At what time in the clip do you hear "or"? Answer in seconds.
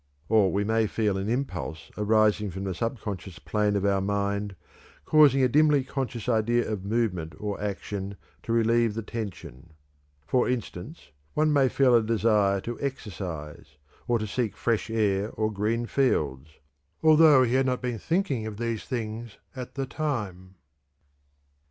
0.29-0.51, 7.37-7.61, 14.07-14.17, 15.33-15.53